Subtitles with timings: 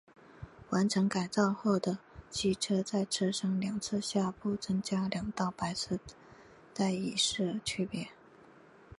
[0.71, 5.99] 完成改造后的机车在车身两侧下部增加了两道白色
[6.73, 8.07] 带以示区别。